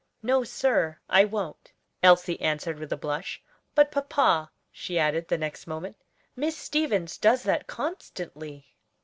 [0.23, 3.39] "No, sir, I won't," Elsie answered with a blush.
[3.75, 5.95] "But, papa," she added the next moment,
[6.35, 8.65] "Miss Stevens does that constantly."